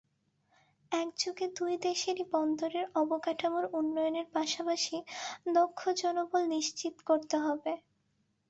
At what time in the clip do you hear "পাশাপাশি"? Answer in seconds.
4.35-4.95